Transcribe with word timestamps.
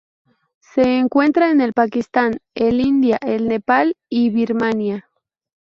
Se 0.61 0.97
encuentra 0.97 1.51
en 1.51 1.61
el 1.61 1.73
Pakistán, 1.73 2.39
el 2.55 2.79
India, 2.81 3.19
el 3.21 3.47
Nepal 3.47 3.95
y 4.09 4.31
Birmania. 4.31 5.07